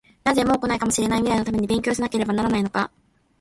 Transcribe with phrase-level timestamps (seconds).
[0.23, 2.89] なぜ、もう来ないかもしれない未来のために勉強しなければならないのか？